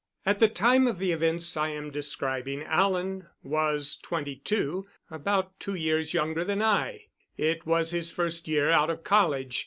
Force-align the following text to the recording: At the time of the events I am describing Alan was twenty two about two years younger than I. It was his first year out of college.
At 0.25 0.39
the 0.39 0.47
time 0.47 0.87
of 0.87 0.97
the 0.97 1.11
events 1.11 1.55
I 1.55 1.67
am 1.69 1.91
describing 1.91 2.63
Alan 2.63 3.27
was 3.43 3.99
twenty 4.01 4.35
two 4.37 4.87
about 5.11 5.59
two 5.59 5.75
years 5.75 6.11
younger 6.11 6.43
than 6.43 6.59
I. 6.63 7.03
It 7.37 7.67
was 7.67 7.91
his 7.91 8.11
first 8.11 8.47
year 8.47 8.71
out 8.71 8.89
of 8.89 9.03
college. 9.03 9.59